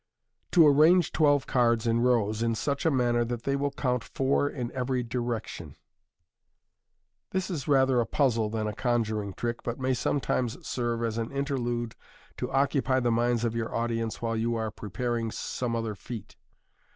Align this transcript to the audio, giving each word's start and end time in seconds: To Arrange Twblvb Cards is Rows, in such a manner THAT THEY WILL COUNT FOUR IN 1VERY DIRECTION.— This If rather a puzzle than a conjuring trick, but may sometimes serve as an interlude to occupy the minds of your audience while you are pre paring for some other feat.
To 0.53 0.65
Arrange 0.67 1.11
Twblvb 1.11 1.45
Cards 1.45 1.85
is 1.85 1.93
Rows, 1.93 2.41
in 2.41 2.55
such 2.55 2.87
a 2.87 2.89
manner 2.89 3.23
THAT 3.23 3.43
THEY 3.43 3.55
WILL 3.55 3.69
COUNT 3.69 4.03
FOUR 4.03 4.49
IN 4.49 4.69
1VERY 4.71 5.07
DIRECTION.— 5.07 5.75
This 7.33 7.51
If 7.51 7.67
rather 7.67 8.01
a 8.01 8.07
puzzle 8.07 8.49
than 8.49 8.65
a 8.65 8.73
conjuring 8.73 9.35
trick, 9.35 9.61
but 9.61 9.77
may 9.77 9.93
sometimes 9.93 10.67
serve 10.67 11.03
as 11.03 11.19
an 11.19 11.31
interlude 11.31 11.95
to 12.37 12.51
occupy 12.51 12.99
the 12.99 13.11
minds 13.11 13.45
of 13.45 13.53
your 13.55 13.75
audience 13.75 14.23
while 14.23 14.35
you 14.35 14.55
are 14.55 14.71
pre 14.71 14.89
paring 14.89 15.29
for 15.29 15.35
some 15.35 15.75
other 15.75 15.93
feat. 15.93 16.35